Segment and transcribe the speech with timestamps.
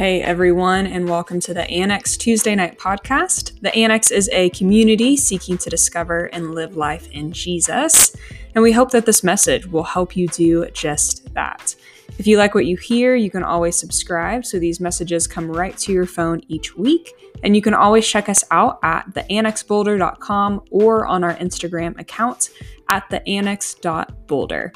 [0.00, 3.60] Hey everyone, and welcome to the Annex Tuesday Night Podcast.
[3.60, 8.16] The Annex is a community seeking to discover and live life in Jesus,
[8.54, 11.74] and we hope that this message will help you do just that.
[12.16, 15.76] If you like what you hear, you can always subscribe so these messages come right
[15.76, 17.12] to your phone each week.
[17.42, 22.48] And you can always check us out at theannexboulder.com or on our Instagram account
[22.88, 24.72] at theannex.boulder.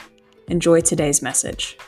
[0.48, 1.78] Enjoy today's message.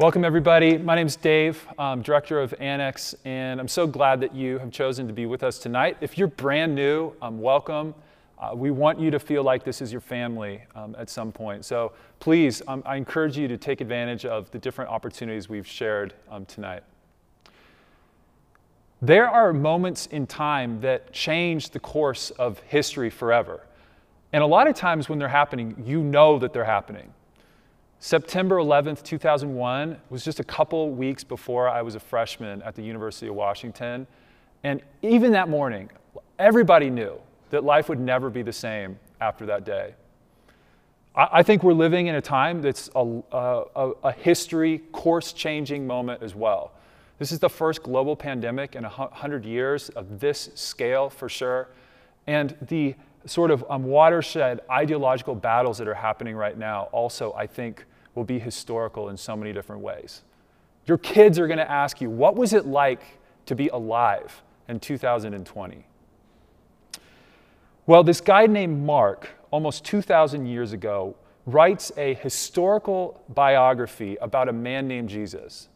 [0.00, 0.78] Welcome, everybody.
[0.78, 4.70] My name is Dave, I'm Director of Annex, and I'm so glad that you have
[4.70, 5.98] chosen to be with us tonight.
[6.00, 7.94] If you're brand new, um, welcome.
[8.38, 11.66] Uh, we want you to feel like this is your family um, at some point.
[11.66, 16.14] So please, um, I encourage you to take advantage of the different opportunities we've shared
[16.30, 16.82] um, tonight.
[19.02, 23.66] There are moments in time that change the course of history forever.
[24.32, 27.12] And a lot of times when they're happening, you know that they're happening.
[28.02, 32.82] September 11th, 2001 was just a couple weeks before I was a freshman at the
[32.82, 34.06] University of Washington.
[34.64, 35.90] And even that morning,
[36.38, 37.20] everybody knew
[37.50, 39.94] that life would never be the same after that day.
[41.14, 46.22] I, think we're living in a time that's a, a, a history course changing moment
[46.22, 46.72] as well.
[47.18, 51.68] This is the first global pandemic in 100 years of this scale for sure.
[52.26, 52.94] And the
[53.26, 58.24] sort of um, watershed ideological battles that are happening right now also, I think, will
[58.24, 60.22] be historical in so many different ways.
[60.86, 63.02] Your kids are going to ask you, what was it like
[63.46, 65.86] to be alive in 2020?
[67.86, 71.16] Well, this guy named Mark, almost 2,000 years ago,
[71.46, 75.68] writes a historical biography about a man named Jesus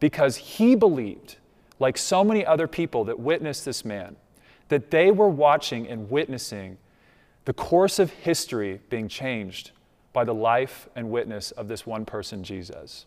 [0.00, 1.36] because he believed,
[1.78, 4.16] like so many other people that witnessed this man,
[4.68, 6.78] that they were watching and witnessing
[7.44, 9.70] the course of history being changed
[10.12, 13.06] by the life and witness of this one person, Jesus.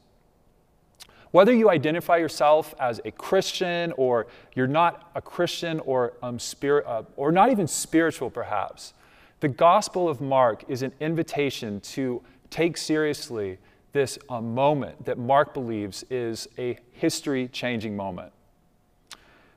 [1.31, 6.85] Whether you identify yourself as a Christian or you're not a Christian or, um, spirit,
[6.87, 8.93] uh, or not even spiritual, perhaps,
[9.39, 13.57] the Gospel of Mark is an invitation to take seriously
[13.91, 18.31] this uh, moment that Mark believes is a history changing moment.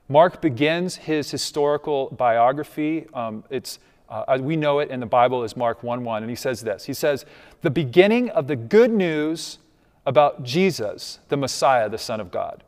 [0.09, 3.07] Mark begins his historical biography.
[3.13, 6.35] Um, it's uh, we know it in the Bible as Mark 1 1, and he
[6.35, 7.25] says this He says,
[7.61, 9.59] The beginning of the good news
[10.05, 12.63] about Jesus, the Messiah, the Son of God.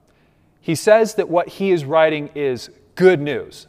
[0.61, 3.67] He says that what he is writing is good news.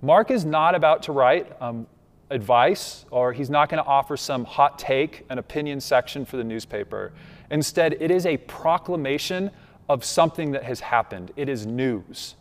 [0.00, 1.86] Mark is not about to write um,
[2.30, 6.44] advice, or he's not going to offer some hot take, an opinion section for the
[6.44, 7.12] newspaper.
[7.50, 9.50] Instead, it is a proclamation
[9.88, 12.36] of something that has happened, it is news.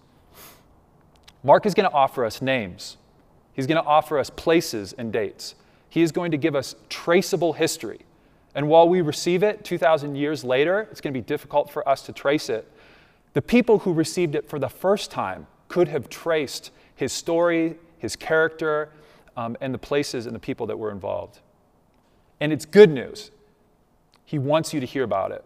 [1.43, 2.97] Mark is going to offer us names.
[3.53, 5.55] He's going to offer us places and dates.
[5.89, 7.99] He is going to give us traceable history.
[8.55, 12.01] And while we receive it 2,000 years later, it's going to be difficult for us
[12.03, 12.69] to trace it.
[13.33, 18.15] The people who received it for the first time could have traced his story, his
[18.15, 18.89] character,
[19.37, 21.39] um, and the places and the people that were involved.
[22.39, 23.31] And it's good news.
[24.25, 25.43] He wants you to hear about it.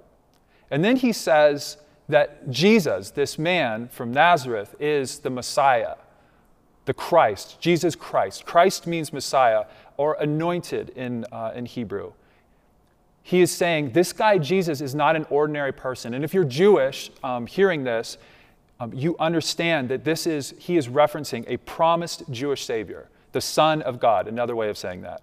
[0.72, 1.78] And then he says
[2.10, 5.96] that Jesus, this man from Nazareth, is the Messiah
[6.86, 8.46] the Christ, Jesus Christ.
[8.46, 9.66] Christ means Messiah
[9.98, 12.14] or anointed in, uh, in Hebrew.
[13.22, 16.14] He is saying this guy, Jesus, is not an ordinary person.
[16.14, 18.18] And if you're Jewish um, hearing this,
[18.80, 23.82] um, you understand that this is, he is referencing a promised Jewish Savior, the Son
[23.84, 25.22] of God, another way of saying that.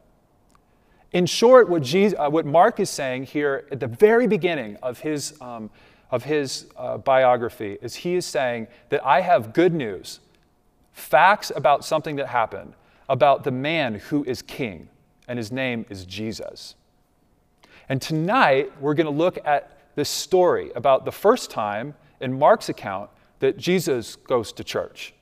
[1.12, 5.00] In short, what, Jesus, uh, what Mark is saying here at the very beginning of
[5.00, 5.68] his, um,
[6.10, 10.20] of his uh, biography is he is saying that I have good news
[10.92, 12.74] facts about something that happened,
[13.08, 14.88] about the man who is king,
[15.28, 16.74] and his name is Jesus.
[17.88, 22.68] And tonight, we're going to look at this story about the first time in Mark's
[22.68, 23.10] account
[23.40, 25.14] that Jesus goes to church.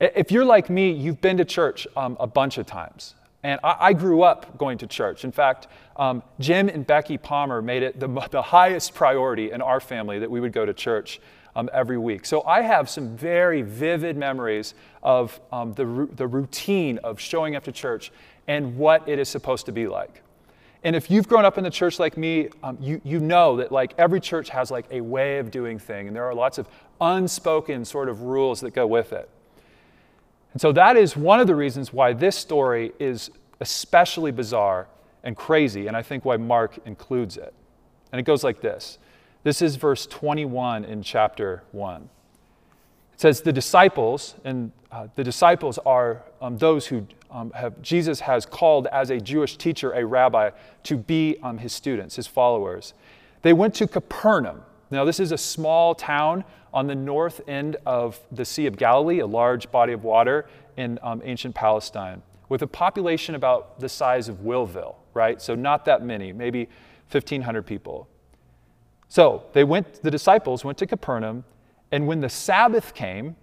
[0.00, 3.14] If you're like me, you've been to church um, a bunch of times.
[3.44, 5.22] And I, I, grew up going to church.
[5.22, 9.80] In fact, um, Jim and Becky Palmer made it the, the highest priority in our
[9.80, 11.20] family that we would go to church
[11.54, 12.24] um, every week.
[12.24, 17.64] So I have some very vivid memories of um, the, the routine of showing up
[17.64, 18.10] to church
[18.48, 20.22] and what it is supposed to be like.
[20.82, 23.72] And if you've grown up in the church like me, um, you, you know that
[23.72, 26.66] like every church has like a way of doing thing, and there are lots of
[27.00, 29.28] unspoken sort of rules that go with it.
[30.54, 33.30] And so that is one of the reasons why this story is
[33.60, 34.86] especially bizarre
[35.24, 37.52] and crazy, and I think why Mark includes it.
[38.12, 38.98] And it goes like this
[39.42, 42.08] this is verse 21 in chapter 1.
[43.12, 48.20] It says the disciples, and uh, the disciples are um, those who um, have, Jesus
[48.20, 50.50] has called as a Jewish teacher, a rabbi,
[50.84, 52.94] to be um, his students, his followers.
[53.42, 54.62] They went to Capernaum.
[54.90, 59.20] Now, this is a small town on the north end of the Sea of Galilee,
[59.20, 64.28] a large body of water in um, ancient Palestine, with a population about the size
[64.28, 65.40] of Willville, right?
[65.40, 66.68] So, not that many, maybe
[67.10, 68.08] 1,500 people.
[69.08, 71.44] So, they went, the disciples went to Capernaum,
[71.92, 73.36] and when the Sabbath came,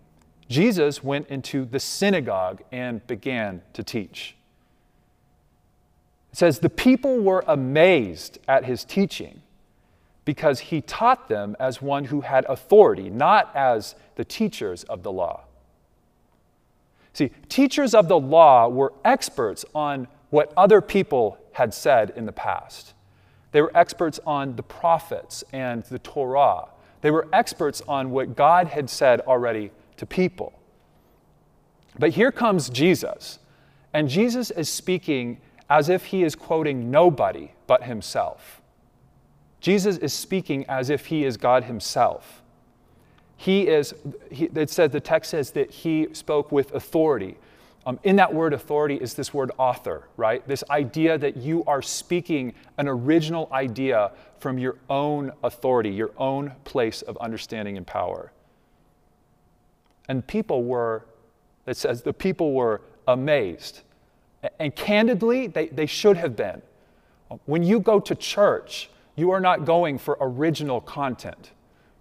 [0.50, 4.36] Jesus went into the synagogue and began to teach.
[6.34, 9.42] It says, The people were amazed at his teaching
[10.26, 15.12] because he taught them as one who had authority, not as the teachers of the
[15.12, 15.42] law.
[17.14, 22.32] See, teachers of the law were experts on what other people had said in the
[22.32, 22.94] past.
[23.52, 26.70] They were experts on the prophets and the Torah.
[27.02, 30.54] They were experts on what God had said already to people.
[32.00, 33.40] But here comes Jesus,
[33.94, 38.61] and Jesus is speaking as if he is quoting nobody but himself.
[39.62, 42.42] Jesus is speaking as if he is God himself.
[43.38, 43.94] He is,
[44.30, 47.38] he, it says, the text says that he spoke with authority.
[47.86, 50.48] Um, in that word authority is this word author, right?
[50.48, 56.54] This idea that you are speaking an original idea from your own authority, your own
[56.66, 58.32] place of understanding and power.
[60.08, 61.06] And people were,
[61.66, 63.82] it says, the people were amazed.
[64.60, 66.62] And candidly, they, they should have been.
[67.46, 71.52] When you go to church, you are not going for original content.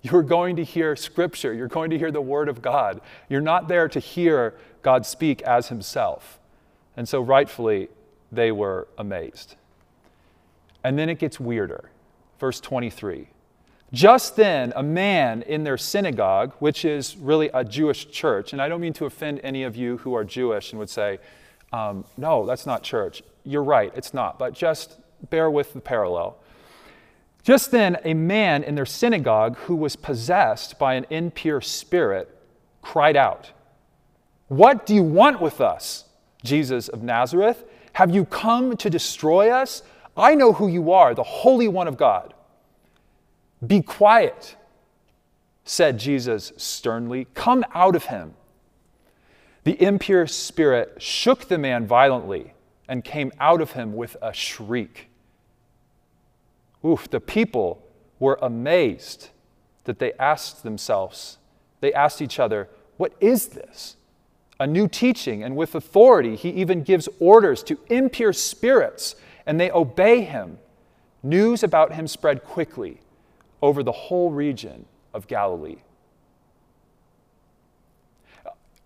[0.02, 1.52] You're going to hear scripture.
[1.52, 3.00] You're going to hear the word of God.
[3.28, 6.38] You're not there to hear God speak as himself.
[6.96, 7.88] And so, rightfully,
[8.32, 9.56] they were amazed.
[10.82, 11.90] And then it gets weirder.
[12.38, 13.28] Verse 23.
[13.92, 18.68] Just then, a man in their synagogue, which is really a Jewish church, and I
[18.68, 21.18] don't mean to offend any of you who are Jewish and would say,
[21.72, 23.22] um, no, that's not church.
[23.44, 24.98] You're right, it's not, but just
[25.28, 26.38] bear with the parallel.
[27.42, 32.28] Just then, a man in their synagogue who was possessed by an impure spirit
[32.82, 33.50] cried out,
[34.48, 36.04] What do you want with us,
[36.44, 37.64] Jesus of Nazareth?
[37.94, 39.82] Have you come to destroy us?
[40.16, 42.34] I know who you are, the Holy One of God.
[43.66, 44.56] Be quiet,
[45.64, 47.26] said Jesus sternly.
[47.34, 48.34] Come out of him.
[49.64, 52.54] The impure spirit shook the man violently
[52.88, 55.09] and came out of him with a shriek.
[56.84, 57.86] Oof, the people
[58.18, 59.30] were amazed
[59.84, 61.38] that they asked themselves,
[61.80, 63.96] they asked each other, What is this?
[64.58, 69.16] A new teaching, and with authority, he even gives orders to impure spirits,
[69.46, 70.58] and they obey him.
[71.22, 73.00] News about him spread quickly
[73.62, 74.84] over the whole region
[75.14, 75.78] of Galilee.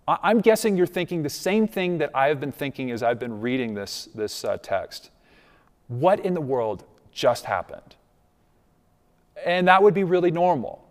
[0.07, 3.41] I'm guessing you're thinking the same thing that I have been thinking as I've been
[3.41, 5.11] reading this, this uh, text.
[5.89, 6.85] What in the world
[7.15, 7.97] just happened.
[9.45, 10.85] And that would be really normal.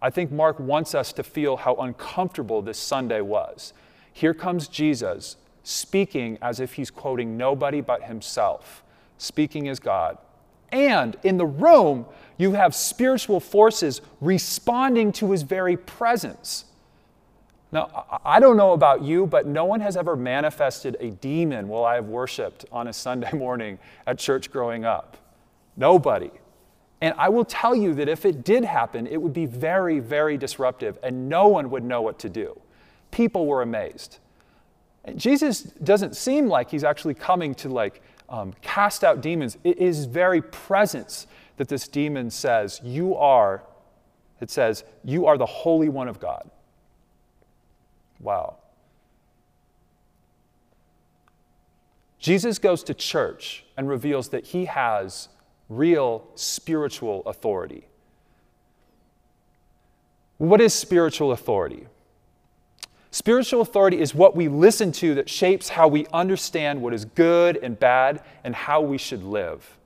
[0.00, 3.72] I think Mark wants us to feel how uncomfortable this Sunday was.
[4.12, 8.82] Here comes Jesus speaking as if he's quoting nobody but himself,
[9.18, 10.18] speaking as God.
[10.70, 12.06] And in the room,
[12.36, 16.64] you have spiritual forces responding to his very presence.
[17.70, 21.84] Now, I don't know about you, but no one has ever manifested a demon while
[21.84, 25.16] I have worshiped on a Sunday morning at church growing up.
[25.78, 26.30] Nobody.
[27.00, 30.36] And I will tell you that if it did happen, it would be very, very
[30.36, 32.60] disruptive, and no one would know what to do.
[33.12, 34.18] People were amazed.
[35.04, 39.56] And Jesus doesn't seem like he's actually coming to like um, cast out demons.
[39.62, 43.62] It is very presence that this demon says, You are,
[44.40, 46.50] it says, You are the Holy One of God.
[48.18, 48.56] Wow.
[52.18, 55.28] Jesus goes to church and reveals that he has
[55.68, 57.86] real spiritual authority.
[60.38, 61.86] What is spiritual authority?
[63.10, 67.56] Spiritual authority is what we listen to that shapes how we understand what is good
[67.56, 69.76] and bad and how we should live.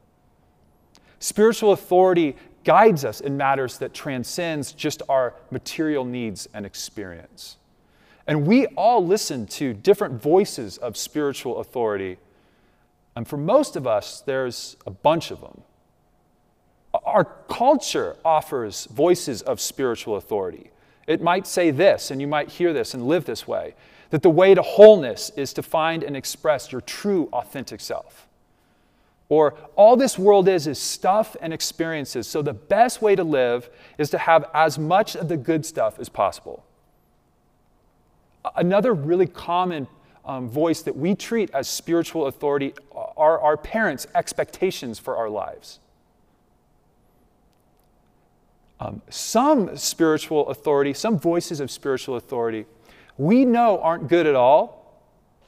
[1.19, 7.57] Spiritual authority guides us in matters that transcends just our material needs and experience.
[8.27, 12.19] And we all listen to different voices of spiritual authority.
[13.17, 15.63] And for most of us, there's a bunch of them.
[17.05, 20.71] Our culture offers voices of spiritual authority.
[21.07, 23.75] It might say this, and you might hear this and live this way
[24.11, 28.29] that the way to wholeness is to find and express your true, authentic self.
[29.31, 33.71] Or all this world is is stuff and experiences, so the best way to live
[33.97, 36.63] is to have as much of the good stuff as possible.
[38.55, 39.89] Another really common
[40.27, 42.75] um, voice that we treat as spiritual authority
[43.17, 45.81] are our parents' expectations for our lives.
[48.83, 52.67] Um, some spiritual authority, some voices of spiritual authority,
[53.17, 55.01] we know aren't good at all,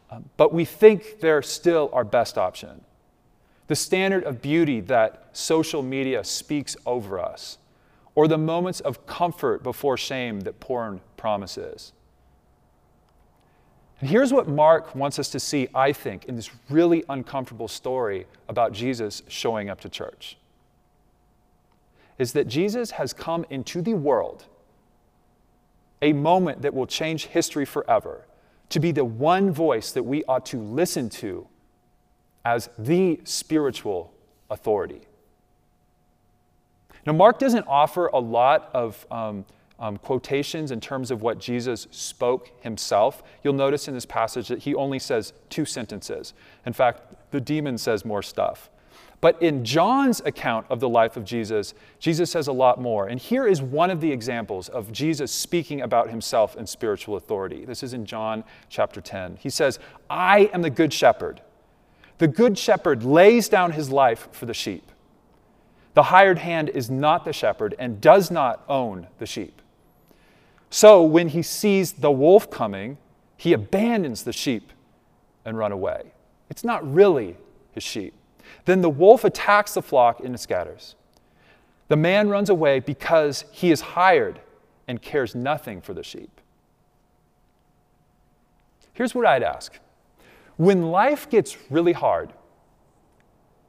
[0.09, 2.85] um, but we think they're still our best option.
[3.67, 7.59] The standard of beauty that social media speaks over us,
[8.15, 11.93] or the moments of comfort before shame that porn promises.
[14.01, 18.27] And here's what Mark wants us to see, I think, in this really uncomfortable story
[18.49, 20.37] about Jesus showing up to church
[22.19, 24.47] is that Jesus has come into the world,
[26.01, 28.27] a moment that will change history forever,
[28.71, 31.47] to be the one voice that we ought to listen to
[32.45, 34.13] as the spiritual
[34.51, 35.03] authority.
[37.07, 39.45] Now, Mark doesn't offer a lot of um,
[39.79, 43.23] um, quotations in terms of what Jesus spoke himself.
[43.43, 46.33] You'll notice in this passage that he only says two sentences.
[46.65, 47.03] In fact,
[47.33, 48.71] the demon says more stuff.
[49.25, 53.07] But in John's account of the life of Jesus, Jesus says a lot more.
[53.07, 57.65] And here is one of the examples of Jesus speaking about himself and spiritual authority.
[57.65, 59.39] This is in John chapter 10.
[59.41, 59.79] He says,
[60.11, 61.41] I am the good shepherd.
[62.19, 64.93] The good shepherd lays down his life for the sheep.
[65.95, 69.63] The hired hand is not the shepherd and does not own the sheep.
[70.69, 72.99] So when he sees the wolf coming,
[73.39, 74.71] he abandons the sheep
[75.47, 76.13] and run away.
[76.51, 77.39] It's not really
[77.73, 78.13] his sheep.
[78.65, 80.95] Then the wolf attacks the flock and it scatters.
[81.89, 84.41] The man runs away because he is hired
[84.89, 86.41] and cares nothing for the sheep.
[88.93, 89.79] Here's what I'd ask
[90.57, 92.33] When life gets really hard,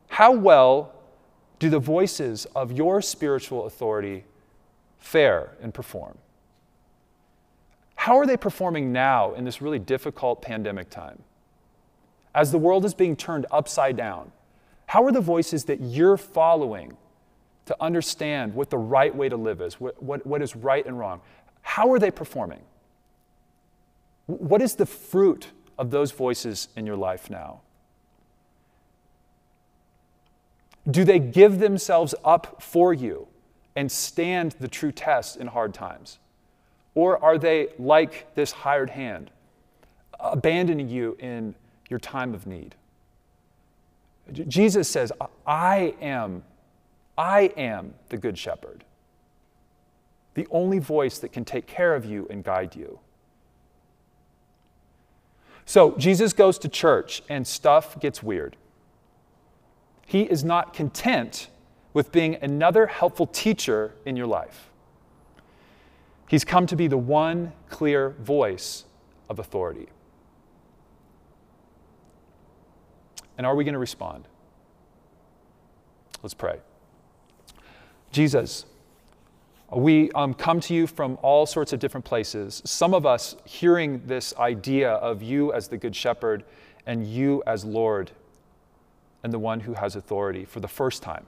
[0.07, 0.93] how well
[1.59, 4.23] do the voices of your spiritual authority
[4.99, 6.17] fare and perform?
[7.95, 11.23] How are they performing now in this really difficult pandemic time?
[12.35, 14.31] As the world is being turned upside down,
[14.87, 16.95] how are the voices that you're following
[17.65, 20.97] to understand what the right way to live is, what, what, what is right and
[20.97, 21.21] wrong?
[21.61, 22.61] How are they performing?
[24.27, 27.61] What is the fruit of those voices in your life now?
[30.89, 33.27] Do they give themselves up for you
[33.75, 36.19] and stand the true test in hard times?
[36.93, 39.31] Or are they like this hired hand,
[40.19, 41.55] abandoning you in
[41.89, 42.75] your time of need?
[44.31, 45.11] Jesus says,
[45.45, 46.43] I am,
[47.17, 48.83] I am the good shepherd,
[50.33, 52.99] the only voice that can take care of you and guide you.
[55.65, 58.55] So Jesus goes to church and stuff gets weird.
[60.05, 61.49] He is not content
[61.93, 64.69] with being another helpful teacher in your life.
[66.27, 68.85] He's come to be the one clear voice
[69.29, 69.87] of authority.
[73.37, 74.27] And are we going to respond?
[76.23, 76.59] Let's pray.
[78.11, 78.65] Jesus,
[79.71, 82.61] we um, come to you from all sorts of different places.
[82.65, 86.43] Some of us hearing this idea of you as the Good Shepherd
[86.85, 88.11] and you as Lord
[89.23, 91.25] and the one who has authority for the first time.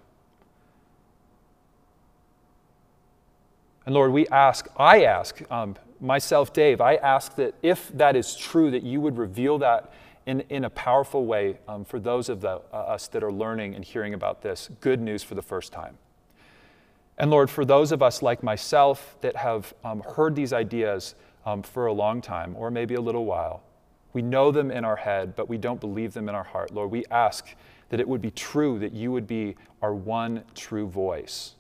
[3.86, 8.36] And Lord, we ask, I ask, um, myself, Dave, I ask that if that is
[8.36, 9.92] true, that you would reveal that
[10.28, 13.74] in, in a powerful way um, for those of the, uh, us that are learning
[13.74, 15.98] and hearing about this good news for the first time.
[17.18, 21.16] And Lord, for those of us like myself that have um, heard these ideas
[21.46, 23.64] um, for a long time, or maybe a little while,
[24.12, 26.72] we know them in our head, but we don't believe them in our heart.
[26.72, 27.56] Lord, we ask
[27.90, 31.56] that it would be true, that you would be our one true voice.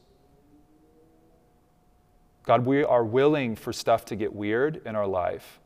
[2.43, 5.61] God, we are willing for stuff to get weird in our life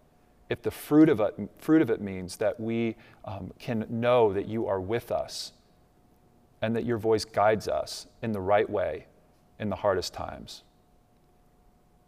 [0.52, 4.50] if the fruit of it, fruit of it means that we um, can know that
[4.50, 5.54] you are with us
[6.62, 9.06] and that your voice guides us in the right way
[9.60, 10.64] in the hardest times.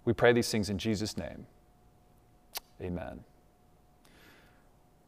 [0.04, 1.46] We pray these things in Jesus' name.
[2.82, 3.22] Amen.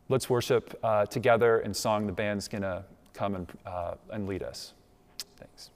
[0.07, 2.07] Let's worship uh, together in song.
[2.07, 4.73] The band's going to come and, uh, and lead us.
[5.35, 5.71] Thanks.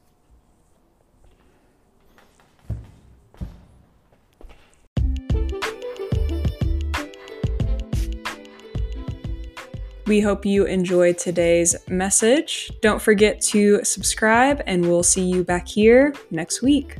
[10.09, 12.71] We hope you enjoyed today's message.
[12.81, 16.97] Don't forget to subscribe, and we'll see you back here next week.